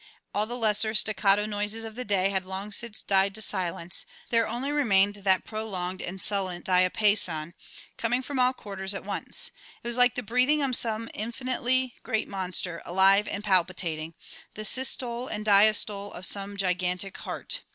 All 0.33 0.47
the 0.47 0.57
lesser 0.57 0.95
staccato 0.95 1.45
noises 1.45 1.83
of 1.83 1.93
the 1.93 2.03
day 2.03 2.29
had 2.29 2.43
long 2.43 2.71
since 2.71 3.03
died 3.03 3.35
to 3.35 3.41
silence; 3.43 4.07
there 4.31 4.47
only 4.47 4.71
remained 4.71 5.17
that 5.17 5.45
prolonged 5.45 6.01
and 6.01 6.19
sullen 6.19 6.63
diapason, 6.63 7.53
coming 7.97 8.23
from 8.23 8.39
all 8.39 8.51
quarters 8.51 8.95
at 8.95 9.03
once. 9.03 9.51
It 9.83 9.87
was 9.87 9.97
like 9.97 10.15
the 10.15 10.23
breathing 10.23 10.63
of 10.63 10.75
some 10.75 11.07
infinitely 11.13 11.93
great 12.01 12.27
monster, 12.27 12.81
alive 12.83 13.27
and 13.27 13.43
palpitating, 13.43 14.15
the 14.55 14.63
sistole 14.63 15.27
and 15.29 15.45
diastole 15.45 16.11
of 16.13 16.25
some 16.25 16.57
gigantic 16.57 17.15
heart. 17.19 17.61